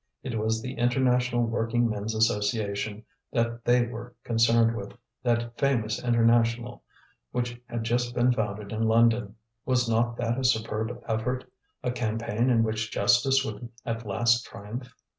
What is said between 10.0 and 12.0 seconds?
that a superb effort, a